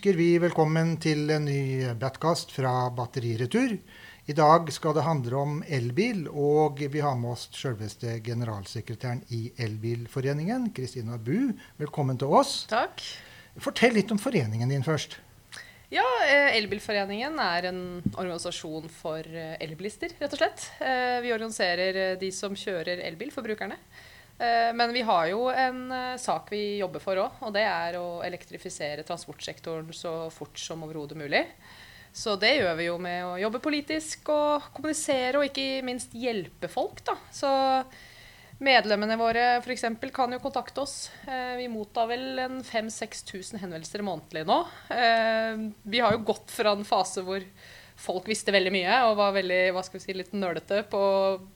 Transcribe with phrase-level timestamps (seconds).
[0.00, 3.74] Ønsker vi velkommen til en ny Batcast fra Batteriretur.
[4.32, 9.50] I dag skal det handle om elbil, og vi har med oss selveste generalsekretæren i
[9.60, 11.52] Elbilforeningen, Kristina Bu.
[11.76, 12.62] Velkommen til oss.
[12.70, 13.04] Takk.
[13.60, 15.18] Fortell litt om foreningen din først.
[15.92, 17.82] Ja, eh, Elbilforeningen er en
[18.14, 20.64] organisasjon for eh, elbilister, rett og slett.
[20.80, 23.76] Eh, vi organiserer de som kjører elbil, forbrukerne.
[24.40, 25.82] Men vi har jo en
[26.16, 31.18] sak vi jobber for òg, og det er å elektrifisere transportsektoren så fort som overhodet
[31.20, 31.42] mulig.
[32.12, 36.72] Så det gjør vi jo med å jobbe politisk og kommunisere, og ikke minst hjelpe
[36.72, 37.18] folk, da.
[37.36, 37.50] Så
[38.60, 41.08] Medlemmene våre eksempel, kan jo kontakte oss.
[41.24, 44.58] Eh, vi mottar vel en 5000-6000 henvendelser månedlig nå.
[44.92, 47.40] Eh, vi har jo gått fra en fase hvor
[48.00, 51.00] folk visste veldig mye og var veldig, hva skal vi si, litt nølete på,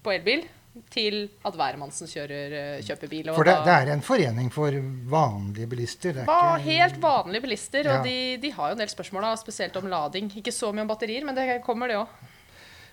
[0.00, 0.46] på elbil,
[0.90, 3.30] til at hvermannsen eh, kjøper bil.
[3.34, 4.74] for det, det, er en forening for
[5.10, 6.16] vanlige bilister?
[6.16, 6.70] Det var ikke...
[6.70, 7.86] Helt vanlige bilister.
[7.86, 7.98] Ja.
[7.98, 10.32] Og de, de, har jo en del spørsmål, da, spesielt om lading.
[10.40, 12.32] Ikke så mye om batterier, men det kommer, det òg.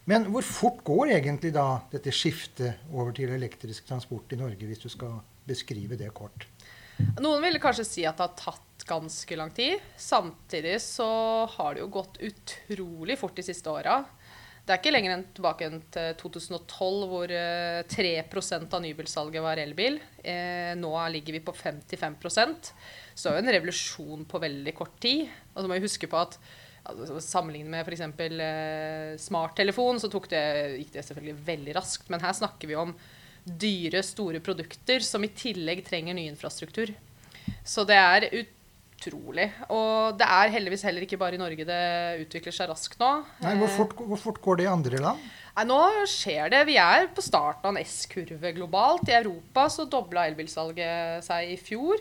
[0.10, 4.82] Men hvor fort går egentlig da dette skiftet over til elektrisk transport i Norge, hvis
[4.82, 6.48] du skal beskrive det kort?
[7.22, 9.82] Noen ville kanskje si at det har tatt ganske lang tid.
[9.98, 11.10] Samtidig så
[11.54, 14.02] har det jo gått utrolig fort de siste åra.
[14.62, 17.32] Det er ikke lenger enn tilbake til 2012 hvor
[17.92, 19.98] 3 eh, av nybilsalget var elbil.
[20.22, 25.00] Eh, nå ligger vi på 55% Så det er jo en revolusjon på veldig kort
[25.02, 25.26] tid.
[25.56, 26.38] Og så må vi huske på at
[26.86, 28.06] altså, Sammenlignet med f.eks.
[28.22, 30.46] Eh, smarttelefon, så det,
[30.78, 32.14] gikk det selvfølgelig veldig raskt.
[32.14, 32.94] Men her snakker vi om
[33.42, 36.94] dyre, store produkter som i tillegg trenger ny infrastruktur.
[37.66, 38.30] Så det er
[39.02, 39.50] utrolig.
[39.74, 41.84] Og det er heldigvis heller ikke bare i Norge det
[42.26, 43.12] utvikler seg raskt nå.
[43.42, 45.32] Nei, hvor fort, hvor fort går det i andre land?
[45.58, 45.80] Nei, nå
[46.10, 46.62] skjer det.
[46.70, 49.10] Vi er på starten av en S-kurve globalt.
[49.10, 52.00] I Europa så dobla elbilsalget seg i fjor.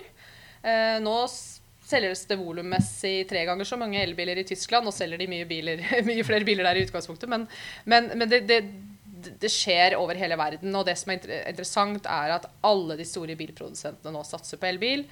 [0.62, 1.16] Eh, nå
[1.90, 4.86] selges det volummessig tre ganger så mange elbiler i Tyskland.
[4.86, 7.48] Nå selger de mye, biler, mye flere biler der i utgangspunktet, men,
[7.90, 8.60] men, men det, det,
[9.32, 10.74] det, skjer over hele verden.
[10.76, 15.06] Og det som er interessant, er at alle de store bilprodusentene nå satser på elbil.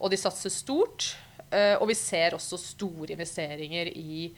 [0.00, 1.12] Og de satser stort.
[1.54, 4.28] Eh, og vi ser også store investeringer i,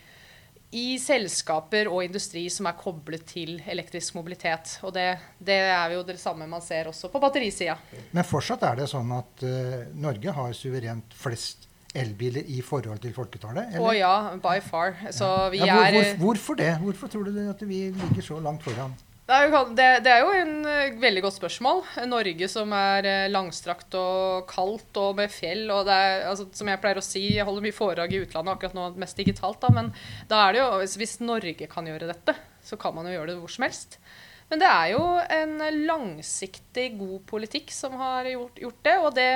[0.76, 4.76] i selskaper og industri som er koblet til elektrisk mobilitet.
[4.84, 7.78] Og det, det, er jo det samme man ser også på batterisida.
[8.12, 13.14] Men fortsatt er det sånn at uh, Norge har suverent flest elbiler i forhold til
[13.16, 13.78] folketallet?
[13.80, 14.98] Å ja, by far.
[15.14, 16.72] Så vi ja, hvor, hvor, hvorfor det?
[16.82, 18.92] Hvorfor tror du at vi ligger så langt foran?
[19.26, 21.80] Det er, jo, en uh, veldig godt spørsmål.
[22.06, 25.64] Norge som er uh, langstrakt og kaldt og med fjell.
[25.74, 28.76] og er, altså, Som jeg pleier å si, jeg holder mye foredrag i utlandet akkurat
[28.78, 29.58] nå, mest digitalt.
[29.64, 29.90] da, Men
[30.30, 30.68] da er det jo,
[31.02, 33.98] hvis Norge kan gjøre dette, så kan man jo gjøre det hvor som helst.
[34.46, 35.02] Men det er jo
[35.40, 35.56] en
[35.88, 38.94] langsiktig, god politikk som har gjort, gjort det.
[39.02, 39.28] Og det,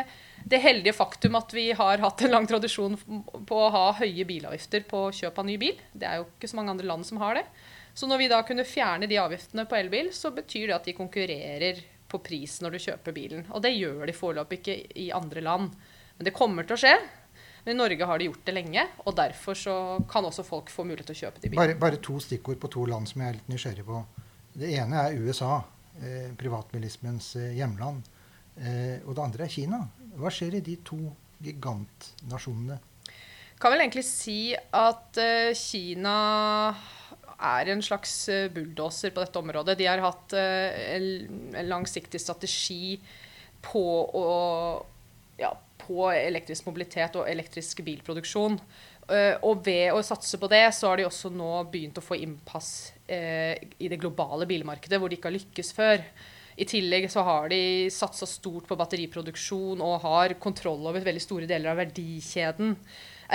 [0.45, 2.95] det, heldige faktum at vi har hatt en lang tradisjon
[3.49, 5.83] på å ha høye bilavgifter på kjøp av ny bil.
[5.91, 7.47] Det er jo ikke så mange andre land som har det.
[7.95, 10.97] Så når vi da kunne fjerne de avgiftene på elbil, så betyr det at de
[10.97, 11.81] konkurrerer
[12.11, 13.47] på pris når du kjøper bilen.
[13.55, 15.73] Og det gjør de foreløpig ikke i andre land.
[16.19, 16.95] Men det kommer til å skje.
[17.65, 19.75] Men i Norge har de gjort det lenge, og derfor så
[20.09, 21.75] kan også folk få mulighet til å kjøpe de bilene.
[21.75, 24.01] Bare, bare to stikkord på to land som jeg er litt nysgjerrig på.
[24.61, 25.59] Det ene er USA,
[26.01, 28.09] eh, privatbilismens eh, hjemland.
[28.57, 29.83] Eh, og det andre er Kina.
[30.17, 31.03] Hva skjer i de to
[31.45, 32.81] gigantnasjonene?
[33.61, 36.17] Kan vel egentlig si at eh, Kina
[37.41, 39.79] er en slags eh, bulldoser på dette området.
[39.79, 42.97] De har hatt eh, en, langsiktig strategi
[43.65, 43.85] på,
[44.17, 44.27] å,
[45.41, 45.51] ja,
[45.83, 48.61] på elektrisk mobilitet og elektrisk bilproduksjon.
[49.11, 52.15] Uh, og ved å satse på det, så har de også nå begynt å få
[52.23, 56.05] innpass i det globale bilmarkedet, hvor de ikke har lykkes før.
[56.63, 61.49] I tillegg så har de satsa stort på batteriproduksjon og har kontroll over veldig store
[61.51, 62.77] deler av verdikjeden.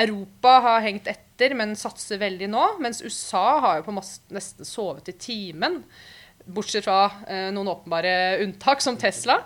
[0.04, 2.66] Europa har hengt etter, men satser veldig nå.
[2.84, 5.82] Mens USA har jo på nesten sovet i timen.
[6.46, 9.40] Bortsett fra eh, noen åpenbare unntak, som Tesla.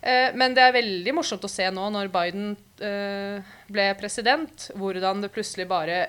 [0.00, 2.52] Eh, men det er veldig morsomt å se nå, når Biden
[2.84, 6.04] eh, ble president, hvordan det plutselig bare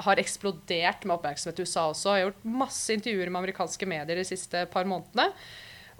[0.00, 2.14] har eksplodert med oppmerksomhet i USA også.
[2.14, 5.30] Jeg har gjort masse intervjuer med amerikanske medier de siste par månedene.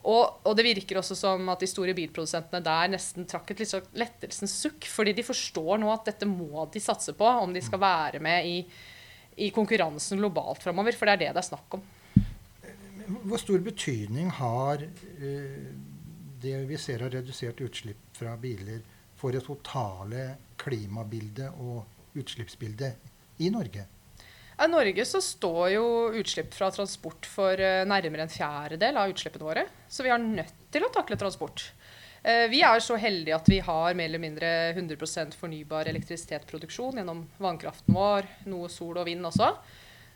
[0.01, 3.73] Og, og, det virker også som at de store bilprodusentene der nesten trakk et litt
[3.73, 4.89] sånn lettelsens sukk.
[4.89, 8.49] Fordi de forstår nå at dette må de satse på om de skal være med
[8.49, 8.57] i,
[9.45, 10.97] i konkurransen globalt framover.
[10.97, 11.85] For det er det det er snakk om.
[13.27, 15.71] Hvor stor betydning har uh,
[16.41, 18.81] det vi ser av redusert utslipp fra biler,
[19.21, 20.31] for det totale
[20.61, 23.85] klimabildet og utslippsbildet i Norge?
[24.61, 25.85] I Norge så står jo
[26.21, 29.65] utslipp fra transport for eh, nærmere en fjerdedel av utslippene våre.
[29.89, 31.71] Så vi har nødt til å takle transport.
[32.23, 37.25] Eh, vi er så heldige at vi har mer eller mindre 100% fornybar elektrisitetsproduksjon gjennom
[37.41, 39.49] vannkraften vår, noe sol og vind også.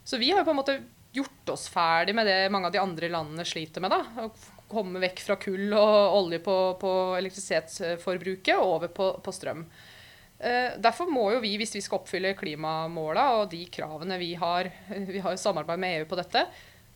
[0.04, 0.76] Så vi har jo på en måte
[1.14, 3.94] gjort oss ferdig med det mange av de andre landene sliter med.
[3.94, 9.32] da, Å komme vekk fra kull og olje på, på elektrisitetsforbruket og over på, på
[9.32, 9.64] strøm.
[10.44, 14.68] Eh, derfor må jo vi, hvis vi skal oppfylle klimamåla og de kravene vi har,
[15.14, 16.44] vi har samarbeid med EU på dette,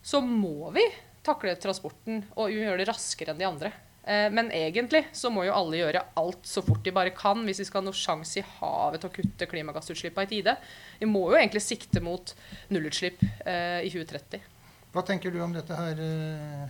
[0.05, 0.85] så må vi
[1.25, 3.71] takle transporten og gjøre det raskere enn de andre.
[4.05, 7.63] Eh, men egentlig så må jo alle gjøre alt så fort de bare kan hvis
[7.63, 10.55] vi skal ha noen sjanse i havet til å kutte klimagassutslippene i tide.
[11.01, 12.35] Vi må jo egentlig sikte mot
[12.69, 14.45] nullutslipp eh, i 2030.
[14.93, 15.99] Hva tenker du om dette her,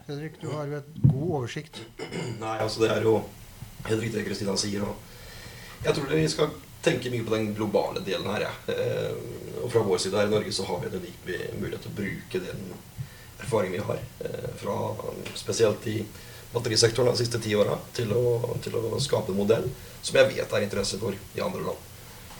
[0.07, 0.39] Fredrik?
[0.41, 1.77] Du har jo et god oversikt.
[2.39, 3.13] Nei, altså det er jo
[3.85, 4.83] helt riktig det Kristina sier.
[4.83, 6.51] Og jeg tror vi skal
[6.85, 8.47] tenke mye på den globale delen her.
[8.47, 8.73] Ja.
[8.73, 9.11] Eh,
[9.63, 11.19] og fra vår side her i Norge så har vi en unik
[11.59, 12.65] mulighet til å bruke den
[13.39, 14.01] erfaringen vi har.
[14.59, 14.77] Fra
[15.35, 15.99] spesielt i
[16.53, 18.11] batterisektoren de siste ti åra til,
[18.63, 19.67] til, å skape en modell
[20.01, 21.85] som jeg vet er interesse for i andre land.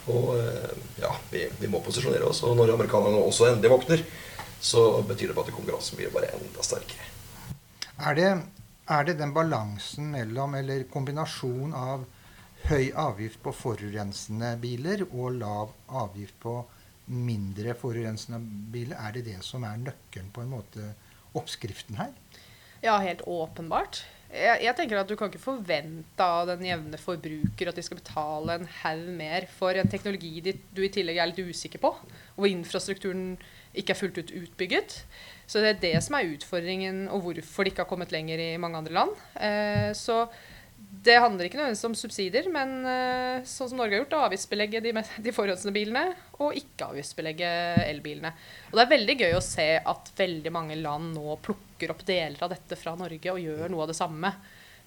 [0.09, 0.71] Og eh,
[1.03, 2.41] ja, vi, vi må posisjonere oss.
[2.47, 4.06] Og når amerikanerne også endelig våkner,
[4.59, 7.06] så betyr det bare at konkurransen blir bare enda sterkere.
[8.00, 8.31] Er det,
[8.89, 12.07] er det den balansen mellom, eller kombinasjon av
[12.68, 15.72] høy avgift på forurensende biler og lav
[16.02, 16.60] avgift på
[17.10, 18.40] mindre forurensende
[18.74, 20.94] biler, er det det som er nøkkelen på en måte,
[21.38, 22.14] oppskriften her?
[22.84, 24.04] Ja, helt åpenbart.
[24.30, 27.98] Jeg, jeg, tenker at Du kan ikke forvente av den jevne forbruker at de skal
[27.98, 32.38] betale en haug mer for en teknologi du i tillegg er litt usikker på, og
[32.38, 33.34] hvor infrastrukturen
[33.74, 35.00] ikke er fullt ut utbygget.
[35.50, 38.58] Så det er det som er utfordringen, og hvorfor de ikke har kommet lenger i
[38.62, 39.18] mange andre land.
[39.34, 40.28] Eh, så
[40.89, 44.81] det handler ikke nødvendigvis om subsidier, men uh, sånn som Norge har gjort, å avgiftsbelegge
[44.81, 47.51] de, de forurensende bilene og ikke avgiftsbelegge
[47.86, 48.31] elbilene.
[48.71, 52.41] Og Det er veldig gøy å se at veldig mange land nå plukker opp deler
[52.41, 54.33] av dette fra Norge og gjør noe av det samme.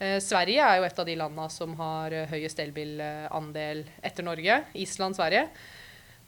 [0.02, 4.58] Uh, Sverige er jo et av de landene som har høyest elbilandel etter Norge.
[4.82, 5.46] Island, Sverige.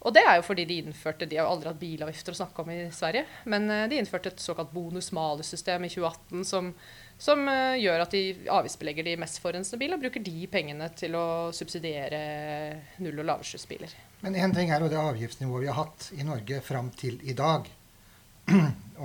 [0.05, 2.71] Og det er jo fordi de innførte De har aldri hatt bilavgifter å snakke om
[2.71, 6.75] i Sverige, men de innførte et såkalt bonus-malus-system i 2018 som
[7.19, 11.15] som uh, gjør at de avgiftsbelegger de mest forurensende bilene og bruker de pengene til
[11.19, 12.21] å subsidiere
[13.05, 13.95] null- og lavutslippsbiler.
[14.25, 17.37] Men én ting er jo det avgiftsnivået vi har hatt i Norge fram til i
[17.39, 17.69] dag.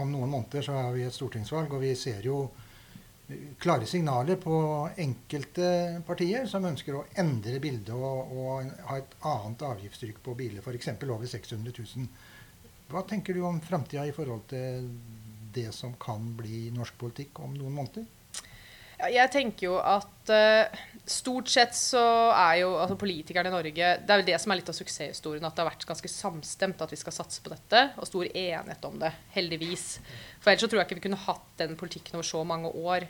[0.02, 2.48] Om noen måneder så har vi et stortingsvalg, og vi ser jo
[3.62, 4.56] klare signaler på
[4.98, 10.64] enkelte partier som ønsker å endre bildet og, og ha et annet avgiftstrykk på biler,
[10.64, 10.90] f.eks.
[11.06, 12.08] over 600 000.
[12.90, 14.90] Hva tenker du om framtida i forhold til
[15.56, 18.08] det som kan bli norsk politikk om noen måneder?
[19.00, 22.02] Jeg tenker jo at uh, stort sett så
[22.34, 25.46] er jo altså politikerne i Norge Det er vel det som er litt av suksesshistorien.
[25.48, 27.86] At det har vært ganske samstemt at vi skal satse på dette.
[27.96, 29.14] Og stor enighet om det.
[29.38, 29.86] Heldigvis.
[30.42, 33.08] For ellers så tror jeg ikke vi kunne hatt den politikken over så mange år.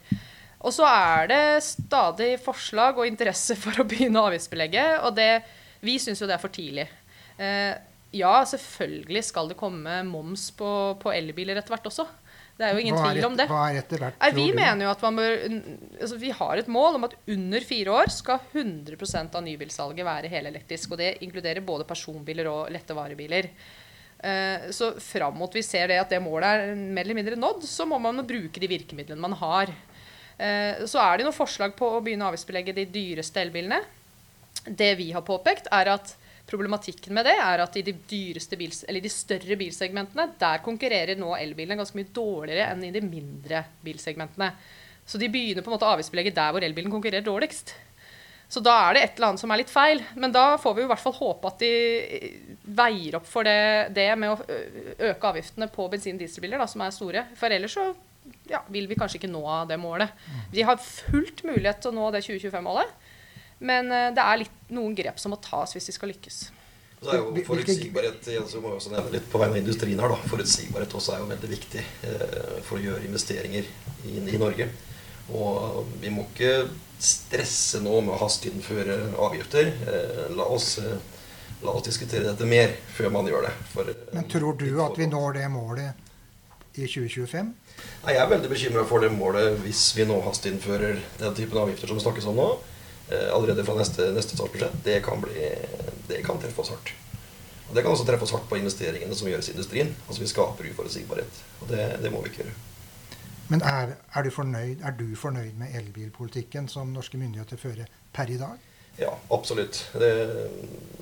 [0.60, 4.88] Og så er det stadig forslag og interesse for å begynne å avgiftsbelegge.
[5.08, 5.32] Og det,
[5.82, 6.86] vi syns jo det er for tidlig.
[7.42, 7.74] Uh,
[8.14, 10.70] ja, selvfølgelig skal det komme moms på,
[11.02, 12.06] på elbiler etter hvert også.
[12.60, 13.46] Det er jo ingen tvil om det.
[13.48, 16.68] Hva er etter hvert, Nei, vi mener jo at man bør altså, Vi har et
[16.68, 20.92] mål om at under fire år skal 100% av nybilsalget være helelektrisk.
[20.92, 23.48] Og det inkluderer både personbiler og lette varebiler.
[24.20, 27.64] Uh, så fram mot vi ser det at det målet er mer eller mindre nådd,
[27.64, 29.72] så må man bruke de virkemidlene man har.
[30.36, 33.80] Uh, så er det noen forslag på å begynne å avgiftsbelegge de dyreste elbilene.
[34.68, 36.12] Det vi har påpekt, er at
[36.50, 41.78] Problematikken med det er at i de, bils, de større bilsegmentene der konkurrerer nå elbilene
[41.78, 44.50] ganske mye dårligere enn i de mindre bilsegmentene.
[45.06, 47.76] Så de begynner på en måte å avgiftsbelegge der hvor elbilen konkurrerer dårligst.
[48.50, 50.02] Så da er det et eller annet som er litt feil.
[50.18, 51.74] Men da får vi i hvert fall håpe at de
[52.80, 54.40] veier opp for det, det med å
[55.12, 57.26] øke avgiftene på bensin- og dieselbiler, som er store.
[57.38, 57.92] For ellers så
[58.50, 60.18] ja, vil vi kanskje ikke nå det målet.
[60.54, 62.98] Vi har fullt mulighet til å nå det 2025-målet.
[63.60, 66.40] Men uh, det er litt, noen grep som må tas hvis vi skal lykkes.
[67.00, 70.18] Så er jo forutsigbarhet Jens, må også nevne litt på vegne av industrien her da,
[70.28, 73.70] forutsigbarhet også er jo veldig viktig eh, for å gjøre investeringer
[74.10, 74.68] inn i Norge.
[75.32, 76.68] Og vi må ikke
[77.00, 79.72] stresse nå med å hasteinnføre avgifter.
[79.88, 80.98] Eh, la, oss, eh,
[81.64, 83.54] la, oss, diskutere dette mer før man gjør det.
[83.72, 87.54] For, eh, Men tror du at vi når det målet i 2025?
[88.04, 91.88] Nei, Jeg er veldig bekymra for det målet hvis vi nå hasteinnfører den typen avgifter
[91.88, 92.50] som det snakkes om nå.
[93.10, 95.50] Eh, allerede fra neste, neste statsbudsjett, det kan, bli,
[96.08, 96.94] det kan treffe oss hardt.
[97.70, 99.92] Og Det kan også treffe oss hardt på investeringene som gjøres i industrien.
[100.08, 101.44] Altså Vi skaper uforutsigbarhet.
[101.62, 102.56] Og det, det, må vi ikke gjøre.
[103.50, 108.30] Men er, er, du fornøyd, er, du fornøyd, med elbilpolitikken som norske myndigheter fører per
[108.30, 108.58] i dag?
[109.00, 109.80] Ja, absolutt.
[109.94, 110.10] Det,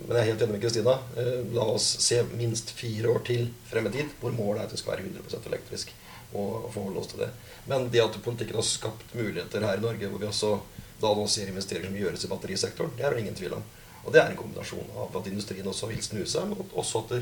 [0.06, 0.98] men jeg er helt enig med Kristina.
[1.20, 4.76] Eh, la oss se minst fire år til frem i tid, hvor målet er at
[4.76, 5.92] det skal være 100% elektrisk.
[6.36, 7.32] Og forholde oss til det.
[7.68, 10.58] Men det at politikken har skapt muligheter her i Norge, hvor vi også
[11.02, 12.96] da nå ser investeringer som gjøres i batterisektoren.
[12.98, 13.66] Det er det ingen tvil om.
[14.06, 17.18] Og det er en kombinasjon av at industrien også vil snu seg, men også at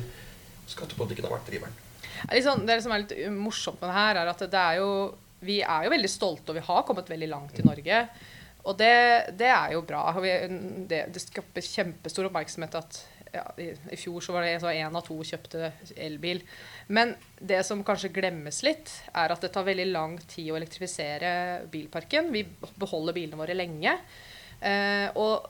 [0.70, 1.82] skattepolitikken har vært driveren.
[2.32, 4.90] Liksom, det som er litt morsomt med det her, er at det er jo,
[5.46, 8.04] vi er jo veldig stolte, og vi har kommet veldig langt i Norge.
[8.66, 8.94] Og det,
[9.38, 10.08] det er jo bra.
[10.90, 13.02] Det, det skaper kjempestor oppmerksomhet at
[13.36, 15.72] ja, i, i, fjor så var det én av to kjøpte
[16.08, 16.42] elbil.
[16.88, 21.32] Men det som kanskje glemmes litt, er at det tar veldig lang tid å elektrifisere
[21.72, 22.32] bilparken.
[22.34, 22.46] Vi
[22.80, 23.98] beholder bilene våre lenge.
[24.60, 25.46] Eh, og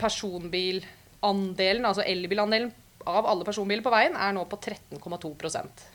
[0.00, 2.72] personbilandelen, altså elbilandelen
[3.06, 5.90] av alle personbiler på veien, er nå på 13,2%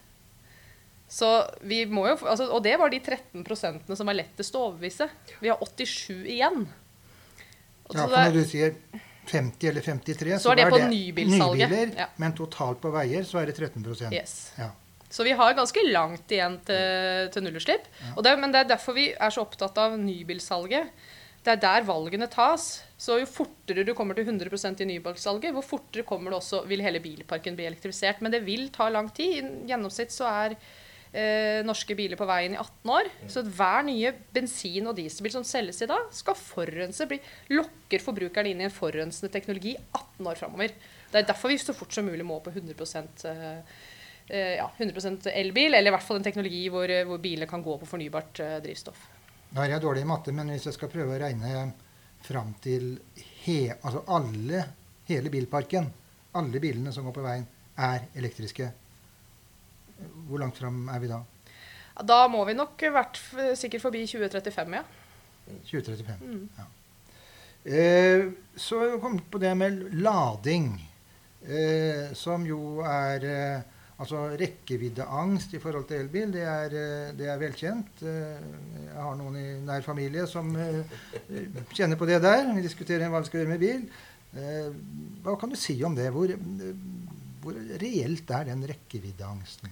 [1.07, 1.27] så
[1.63, 5.07] vi må jo, altså, Og det var de 13 som var lettest å overbevise.
[5.39, 6.65] Vi har 87 igjen.
[7.87, 8.73] Og ja, for når du sier
[9.29, 11.69] 50 eller 53, så, så er det på nybilsalget.
[11.69, 12.09] Nybiler, ja.
[12.21, 14.35] Men totalt på veier så er det 13 yes.
[14.57, 14.71] ja.
[15.09, 17.85] Så vi har ganske langt igjen til, til nullutslipp.
[18.03, 18.35] Ja.
[18.35, 20.91] men det er derfor vi er så opptatt av nybilsalget.
[21.47, 22.81] Det er der valgene tas.
[22.99, 26.83] Så jo fortere du kommer til 100% i nybilsalget, hvor fortere kommer det også, vil
[26.83, 28.19] hele bilparken bli elektrifisert.
[28.21, 29.37] Men det vil ta lang tid.
[29.37, 30.57] I gjennomsnitt så er
[31.17, 33.09] eh, norske biler på veien i 18 år.
[33.31, 37.07] Så hver nye bensin- og dieselbil som selges i dag, skal forurense.
[37.09, 37.19] Bli,
[37.55, 40.73] lokker forbrukeren inn i en forurensende teknologi 18 år framover.
[41.11, 43.59] Det er derfor vi så fort som mulig må på 100 eh,
[44.27, 47.77] eh, ja, 100% elbil, eller i hvert fall en teknologi hvor, hvor bilene kan gå
[47.81, 49.05] på fornybart eh, drivstoff.
[49.55, 51.69] Nå er jeg dårlig i matte, men hvis jeg skal prøve å regne
[52.25, 52.97] fram til
[53.45, 54.65] he, altså alle,
[55.07, 55.87] hele bilparken,
[56.35, 57.47] alle bilene som går på veien,
[57.77, 58.67] er elektriske.
[60.27, 61.21] Hvor langt fram er vi da?
[62.07, 63.19] Da må vi nok vært
[63.57, 64.83] sikkert forbi 2035, ja.
[65.69, 66.43] 2035, mm.
[66.57, 66.67] ja.
[67.67, 70.69] Eh, så kom vi på det med lading,
[71.43, 77.29] eh, som jo er eh, Altså rekkeviddeangst i forhold til elbil, det er, eh, det
[77.31, 78.03] er, velkjent.
[78.05, 78.43] Eh,
[78.83, 80.83] jeg har noen i nær familie som eh,
[81.73, 82.43] kjenner på det der.
[82.53, 83.87] Vi diskuterer hva vi skal gjøre med bil.
[85.25, 86.11] Hva kan du si om det?
[86.13, 86.29] Hvor,
[87.41, 89.71] hvor reelt er den rekkeviddeangsten?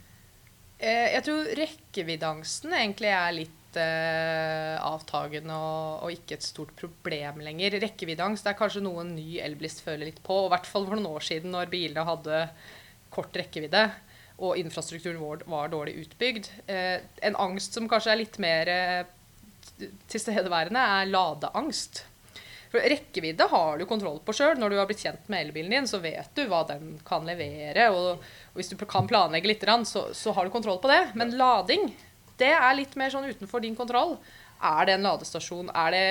[0.76, 7.78] Jeg tror rekkeviddeangsten egentlig er litt uh, avtagende og, og, ikke et stort problem lenger.
[7.84, 10.46] Rekkeviddeangst er kanskje noe en ny elbilist føler litt på.
[10.46, 12.42] I hvert fall for noen år siden når bilene hadde
[13.16, 13.88] kort rekkevidde
[14.44, 16.50] og infrastrukturen vår var dårlig utbygd.
[16.68, 22.06] Uh, en angst som kanskje er litt mer uh, tilstedeværende, er ladeangst.
[22.76, 24.58] For rekkevidde har du kontroll på sjøl.
[24.60, 27.86] Når du har blitt kjent med elbilen din, så vet du hva den kan levere.
[27.96, 31.14] Og, og hvis du kan planlegge litt, så, så, har du kontroll på det.
[31.16, 31.88] Men lading,
[32.36, 34.18] det er litt mer sånn utenfor din kontroll.
[34.60, 35.72] Er det en ladestasjon?
[35.72, 36.04] Er det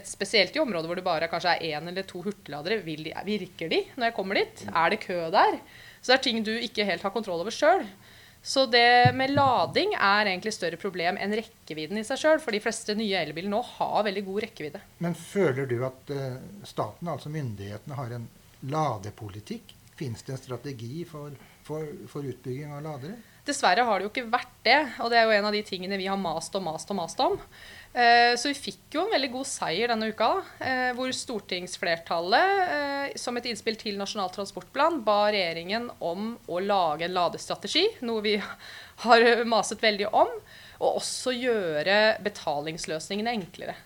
[0.00, 2.80] et spesielt i området hvor det bare kanskje er én eller to hurtigladere?
[2.80, 4.64] Virker de når jeg kommer dit?
[4.72, 5.60] Er det kø der?
[6.00, 7.84] Så det er ting du ikke helt har kontroll over sjøl.
[8.42, 12.42] Så det med lading er egentlig større problem enn rekkevidden i seg sjøl.
[12.42, 14.82] For de fleste nye elbiler nå har veldig god rekkevidde.
[15.04, 18.28] Men føler du at uh, staten, altså myndighetene, har en
[18.70, 19.74] ladepolitikk?
[19.98, 21.34] Fins det en strategi for,
[21.66, 23.18] for, for utbygging av ladere?
[23.48, 24.78] Dessverre har det jo ikke vært det.
[25.02, 27.20] Og det er jo en av de tingene vi har mast og mast og mast
[27.24, 27.38] om.
[27.92, 30.28] Eh, så vi fikk jo en veldig god seier denne uka,
[30.60, 37.06] eh, hvor stortingsflertallet, eh, som et innspill til Nasjonal transportplan, ba regjeringen om å lage
[37.06, 38.36] en ladestrategi, noe vi
[39.04, 40.32] har maset veldig om,
[40.78, 43.76] og også gjøre betalingsløsningene enklere.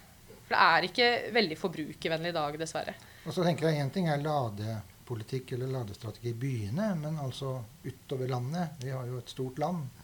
[0.44, 2.96] For det er ikke veldig forbrukervennlig i dag, dessverre.
[3.22, 8.28] Og så tenker jeg Én ting er ladepolitikk eller ladestrategi i byene, men altså utover
[8.28, 8.76] landet.
[8.82, 10.01] Vi har jo et stort land.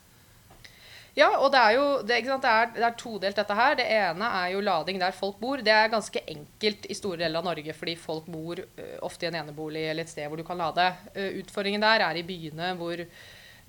[1.18, 3.74] Ja, og det er jo det, det, er, det, er, todelt, dette her.
[3.80, 5.58] Det ene er jo lading der folk bor.
[5.64, 9.30] Det er ganske enkelt i store deler av Norge, fordi folk bor uh, ofte i
[9.32, 10.86] en enebolig eller et sted hvor du kan lade.
[11.16, 13.02] Uh, utfordringen der er i byene hvor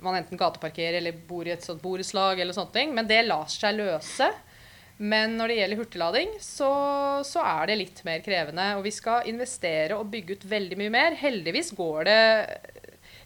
[0.06, 2.94] man enten gateparkerer eller bor i et sånt borettslag eller sånne ting.
[2.94, 4.29] Men det lar seg løse.
[5.00, 6.70] Men når det gjelder hurtiglading, så,
[7.25, 8.65] så, er det litt mer krevende.
[8.77, 11.18] Og vi skal investere og bygge ut veldig mye mer.
[11.18, 12.22] Heldigvis går det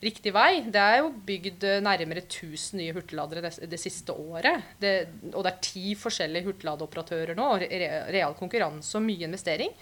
[0.06, 0.64] riktig vei.
[0.72, 4.74] Det er jo bygd eh, nærmere 1000 nye hurtigladere det, det, siste året.
[4.82, 4.94] Det,
[5.34, 7.52] og det er ti forskjellige hurtigladeoperatører nå.
[7.64, 9.74] Re, real konkurranse og mye investering.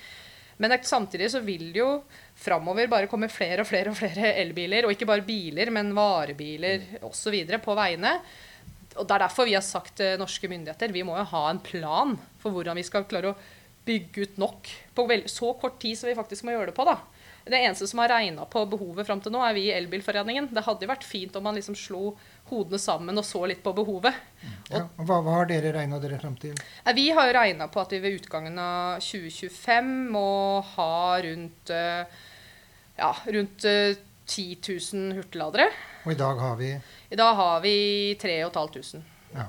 [0.61, 1.89] Men samtidig så vil det jo
[2.37, 4.85] framover bare komme flere og flere og flere elbiler.
[4.85, 7.39] Og ikke bare biler, men varebiler osv.
[7.63, 8.17] på veiene.
[8.99, 11.61] Og Det er derfor vi har sagt til norske myndigheter vi må jo ha en
[11.63, 13.39] plan for hvordan vi skal klare å
[13.87, 16.85] bygge ut nok på så kort tid som vi faktisk må gjøre det på.
[16.85, 16.99] da.
[17.45, 20.49] Det eneste som har regna på behovet fram til nå, er vi i Elbilforeningen.
[20.53, 22.13] Det hadde jo vært fint om man liksom slo
[22.51, 24.17] hodene sammen og så litt på behovet.
[24.69, 26.57] Ja, hva, hva, har dere regna dere fram til?
[26.97, 30.27] Vi har jo regna på at vi ved utgangen av 2025 må
[30.75, 32.19] ha rundt, eh,
[32.99, 35.71] ja, rundt 10 eh, 000 hurtigladere.
[36.05, 36.75] Og i dag har vi?
[37.09, 37.75] I dag har vi
[38.21, 39.01] 3500.
[39.33, 39.47] Ja.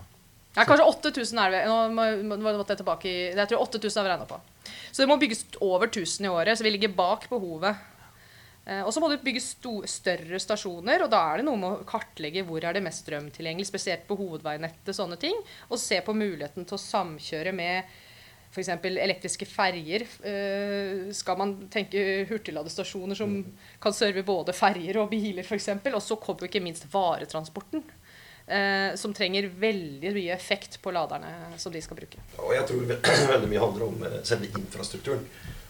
[0.52, 1.60] Ja, kanskje 8000 er det.
[1.68, 4.40] Nå måtte jeg tilbake i Jeg tror 8000 har vi regna på.
[4.90, 7.88] Så det må bygges over 1000 i året, så vi ligger bak behovet.
[8.64, 9.56] Eh, og så må det bygges
[9.90, 13.28] større stasjoner, og da er det noe med å kartlegge hvor er det mest strøm
[13.34, 15.36] tilgjengelig, spesielt på hovedveinettet, sånne ting,
[15.68, 17.92] og se på muligheten til å samkjøre med
[18.52, 18.68] f.eks.
[18.84, 20.04] elektriske ferjer.
[20.28, 23.38] Eh, skal man tenke hurtigladestasjoner som
[23.82, 25.70] kan serve både ferjer og biler, f.eks.
[25.88, 27.82] Og så kommer ikke minst varetransporten.
[28.46, 31.30] Eh, som trenger veldig mye effekt på laderne
[31.62, 32.22] som de skal bruke.
[32.42, 32.88] Og jeg tror
[33.34, 35.22] veldig mye handler om selve infrastrukturen.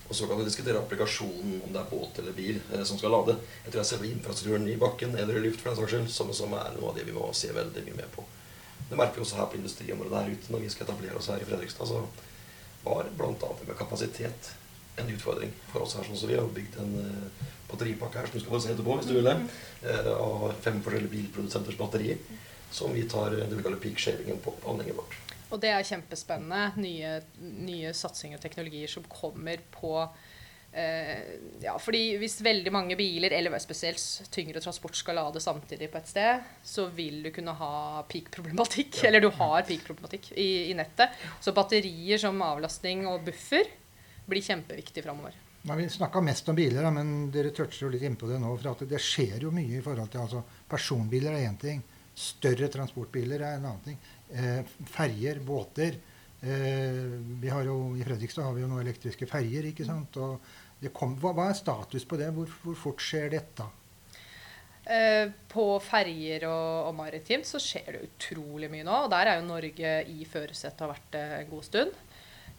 [0.09, 3.14] Og så kan du diskutere applikasjonen, om det er båt eller bil eh, som skal
[3.14, 3.37] lade.
[3.64, 6.11] Jeg tror det er selve infrastrukturen i bakken eller i luft for den saks skyld,
[6.12, 8.25] som, som, er noe av det vi må se veldig mye med på.
[8.88, 11.41] Det merker vi også her på industriområdet der ute når vi skal etablere oss her
[11.41, 11.88] i Fredrikstad.
[11.88, 12.02] Så
[12.85, 13.55] var bl.a.
[13.64, 14.52] med kapasitet
[15.00, 16.05] en utfordring for oss her.
[16.05, 18.97] sånn som Vi har bygd en uh, batteripakke her som du skal få se etterpå,
[18.99, 19.37] hvis du vil det,
[19.87, 22.21] uh, av fem forskjellige bilprodusenters batterier.
[22.73, 25.19] Som vi tar det vi kaller peak shavingen på anlegget vårt.
[25.52, 26.81] Og det er kjempespennende.
[26.81, 27.17] Nye,
[27.69, 29.93] nye satsinger og teknologier som kommer på
[30.73, 36.00] eh, ja, fordi hvis veldig mange biler, eller spesielt tyngre transport, skal lade samtidig på
[36.00, 39.02] et sted, så vil du kunne ha peak-problematikk.
[39.05, 41.21] Eller du har peak-problematikk i, i, nettet.
[41.45, 43.69] Så batterier som avlastning og buffer
[44.25, 45.37] blir kjempeviktig framover.
[45.69, 48.57] Men vi snakka mest om biler, men dere toucher jo litt innpå det nå.
[48.59, 50.41] For det skjer jo mye i forhold til altså,
[50.73, 51.85] Personbiler er én ting.
[52.12, 54.00] Større transportbiler er en annen ting
[54.37, 55.99] eh, ferjer, båter.
[56.42, 59.71] Eh, vi har jo, I Fredrikstad har vi jo nå elektriske ferjer.
[59.71, 60.19] ikke sant?
[60.19, 62.33] Hva, hva, er status på det?
[62.37, 63.69] Hvor, hvor fort skjer dette?
[64.83, 69.04] Eh, på ferjer og, og, maritimt så skjer det utrolig mye nå.
[69.04, 72.00] Og der er jo Norge i førersetet har vært det en god stund.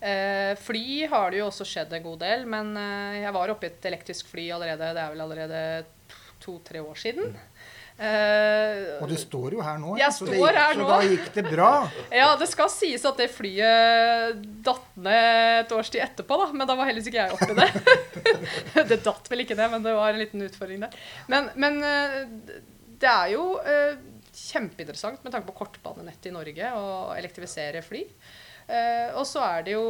[0.04, 3.70] Eh, fly har det jo også skjedd en god del, men eh, jeg var oppe
[3.70, 5.62] i et elektrisk fly allerede det er vel allerede
[6.44, 7.38] to-tre år siden.
[7.94, 10.88] Uh, og du står jo her nå, jeg så, står her så nå.
[10.90, 11.70] da gikk det bra.
[12.22, 16.48] ja, det skal sies at det flyet datt ned et års tid etterpå, da.
[16.58, 17.70] Men da var heldigvis ikke jeg oppi det.
[18.90, 20.98] det datt vel ikke ned, men det var en liten utfordring der.
[21.30, 22.58] Men, men uh,
[23.04, 23.94] det er jo uh,
[24.34, 28.08] kjempeinteressant med tanke på kortbanenettet i Norge å elektrifisere fly.
[29.14, 29.84] og så er det jo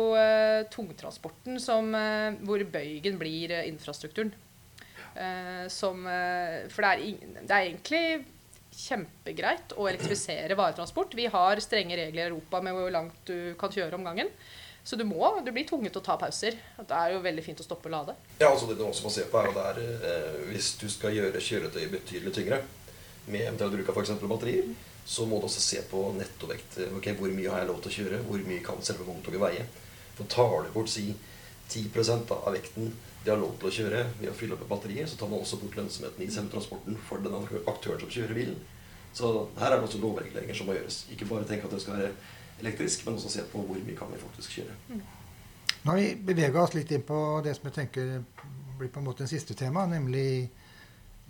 [0.74, 1.94] tungtransporten som,
[2.44, 4.34] hvor bøygen blir infrastrukturen.
[5.16, 8.04] Eh, som, uh, for det er, det er, egentlig
[8.74, 11.14] kjempegreit å elektrifisere varetransport.
[11.14, 14.32] Vi har strenge regler i Europa med hvor langt du kan kjøre om gangen.
[14.84, 16.58] Så du må, du blir tvunget til å ta pauser.
[16.76, 18.16] Det er jo veldig fint å stoppe og lade.
[18.42, 21.44] Ja, altså Det du også må se på, er at eh, hvis du skal gjøre
[21.44, 22.60] kjøretøy betydelig tyngre,
[23.30, 24.18] med eventuell bruk av f.eks.
[24.28, 24.74] batterier,
[25.08, 26.82] så må du også se på nettovekt.
[26.98, 28.20] Ok, Hvor mye har jeg lov til å kjøre?
[28.28, 29.64] Hvor mye kan selve vogntoget veie?
[30.18, 31.14] For tar du bort si
[31.72, 32.92] 10% av vekten
[33.24, 35.60] de har lov til å kjøre ved å fylle opp batteriet, så tar man også
[35.62, 37.36] bort lønnsomheten i selve transporten for den
[37.72, 38.58] aktøren som kjører bilen.
[39.16, 41.04] Så her er det også lovreguleringer som må gjøres.
[41.14, 42.14] Ikke bare tenke at det skal være
[42.64, 44.76] elektrisk, men også se på hvor mye kan vi faktisk kjøre.
[44.90, 45.04] Mm.
[45.84, 48.12] Nå har vi bevega oss litt inn på det som jeg tenker
[48.80, 50.50] blir på en måte en siste tema, nemlig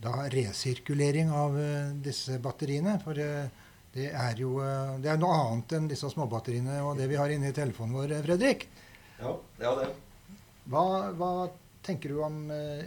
[0.03, 2.95] da resirkulering av uh, disse batteriene.
[3.03, 7.09] For uh, det er jo uh, det er noe annet enn disse småbatteriene og det
[7.11, 8.67] vi har inne i telefonen vår, Fredrik.
[9.19, 9.91] Ja, ja det.
[10.71, 10.85] Hva,
[11.19, 11.31] hva
[11.85, 12.85] tenker du om eh,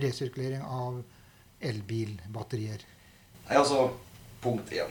[0.00, 1.02] resirkulering av
[1.60, 2.84] elbilbatterier?
[3.46, 3.90] Nei, altså,
[4.42, 4.90] Punkt én.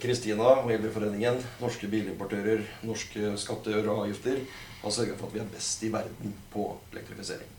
[0.00, 4.40] Kristina eh, og Elbilforeningen, norske bilimportører, norske skatter og avgifter
[4.80, 7.50] har sørga for at vi er best i verden på elektrifisering.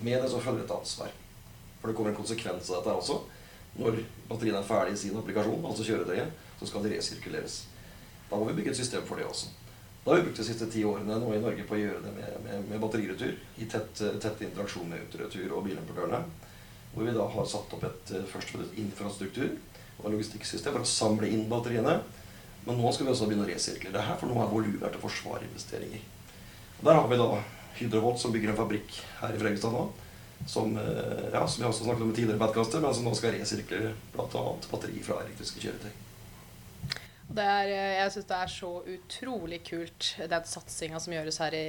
[0.00, 1.12] Med det så følger et ansvar.
[1.80, 3.20] For det kommer en konsekvens av dette også.
[3.78, 7.60] Når batteriene er ferdig i sin applikasjon, altså kjøretøyet, så skal de resirkuleres.
[8.30, 9.52] Da må vi bygge et system for det også.
[10.04, 12.12] Da har vi brukt de siste ti årene nå i Norge på å gjøre det
[12.16, 13.34] med, med, med batteriretur.
[13.60, 16.22] I tett, tett interaksjon med autoretur og bilimportørene.
[16.94, 19.52] Hvor vi da har satt opp et først et infrastruktur
[20.00, 22.00] og logistikksystem for å samle inn batteriene.
[22.64, 25.04] Men nå skal vi også begynne å resirkulere det her, for nå er volumet til
[25.04, 26.02] forsvarinvesteringer.
[26.80, 27.30] Og der har vi da
[27.80, 29.86] Hydrovolt som bygger en fabrikk her i Fredrikstad nå.
[30.48, 33.36] Som, eh, ja, som vi også snakket om i tidligere badkaster, men som nå skal
[33.36, 34.44] resirkulere bl.a.
[34.72, 35.92] batteri fra elektriske kjøretøy.
[37.30, 41.68] Er, eh, jeg syns det er så utrolig kult, den satsinga som gjøres her i,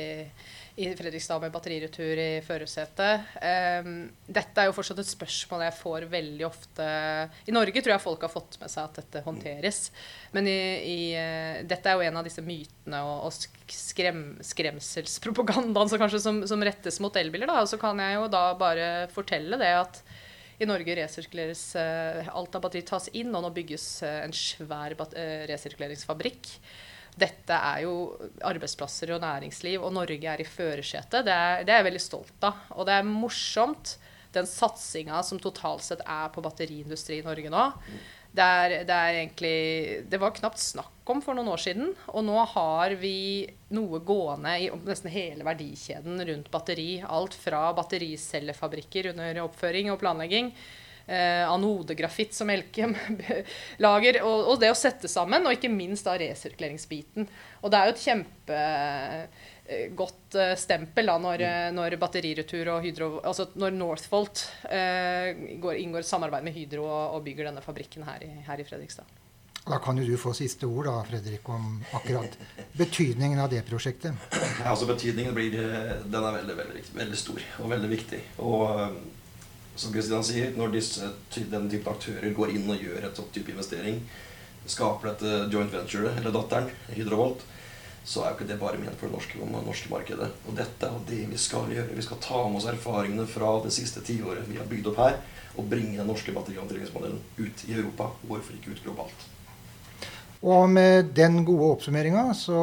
[0.82, 3.28] i, Fredrikstad med batteriretur i førersetet.
[3.38, 6.88] Um, dette er jo fortsatt et spørsmål jeg får veldig ofte
[7.46, 9.84] I Norge tror jeg folk har fått med seg at dette håndteres.
[10.34, 15.94] Men i, i, uh, dette er jo en av disse mytene og, og skrem, skremselspropagandaen
[15.94, 17.52] som kanskje som, som rettes mot elbiler.
[17.52, 17.62] Da.
[17.70, 20.02] Så kan jeg jo da bare fortelle det at
[20.62, 24.94] i Norge resirkuleres eh, alt av batteri tas inn, og nå bygges eh, en svær
[24.94, 26.52] eh, resirkuleringsfabrikk.
[27.22, 27.96] Dette er jo
[28.48, 31.26] arbeidsplasser og næringsliv, og Norge er i førersetet.
[31.26, 32.62] Det, det, er jeg veldig stolt av.
[32.78, 33.98] Og det er morsomt,
[34.32, 37.66] den satsinga som totalt sett er på batteriindustri i Norge nå.
[38.32, 39.56] Det er, det er egentlig
[40.08, 41.90] Det var knapt snakk om for noen år siden.
[42.16, 47.02] Og nå har vi noe gående i nesten hele verdikjeden rundt batteri.
[47.04, 50.54] Alt fra battericellefabrikker under oppføring og planlegging.
[51.12, 52.96] Eh, anodegrafitt som Elkem
[53.86, 54.22] lager.
[54.24, 57.28] Og, og, det å sette sammen, og ikke minst da resirkuleringsbiten.
[57.60, 58.62] Og det er jo et kjempe
[59.96, 65.80] godt eh, stempel da, når, eh, når batteriretur og Hydro Altså når Northvolt eh, går,
[65.84, 69.20] inngår samarbeid med Hydro og, og bygger denne fabrikken her i, her i, Fredrikstad.
[69.62, 72.34] Da kan jo du få siste ord da, Fredrik, om akkurat
[72.74, 74.18] betydningen av det prosjektet.
[74.34, 78.22] Ja, altså Betydningen blir, den er veldig, veldig, veldig stor og veldig viktig.
[78.42, 78.66] Og
[79.78, 81.12] som Kristian sier, når disse,
[81.54, 84.02] den type aktører går inn og gjør et sånt type investering,
[84.66, 87.46] skaper dette joint venture, eller datteren, Hydrovolt,
[88.04, 90.30] så er jo ikke det bare ment for det norske, norske, markedet.
[90.50, 91.98] Og dette er det vi skal gjøre.
[91.98, 95.20] Vi skal ta med oss erfaringene fra det siste tiåret vi har bygd opp her,
[95.58, 98.10] og bringe den norske batterihåndteringsmodellen ut i Europa.
[98.26, 99.28] Hvorfor ikke ut globalt?
[100.42, 102.58] Og med den gode oppsummeringa så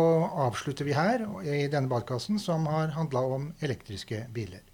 [0.48, 4.64] avslutter vi her i denne badkassen som har handla om elektriske biler.